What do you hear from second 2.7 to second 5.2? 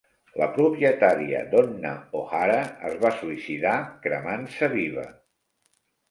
es va suïcidar cremant-se viva.